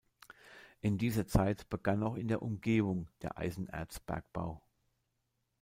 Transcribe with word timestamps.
In 0.79 0.97
dieser 0.97 1.27
Zeit 1.27 1.69
begann 1.69 2.01
auch 2.01 2.15
in 2.15 2.27
der 2.27 2.41
Umgebung 2.41 3.07
der 3.21 3.37
Eisenerzbergbau. 3.37 4.59